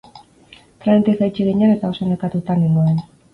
Trenetik 0.85 1.19
jaitsi 1.21 1.45
ginen 1.49 1.75
eta 1.75 1.93
oso 1.97 2.09
nekatuta 2.13 2.57
nengoan. 2.65 2.99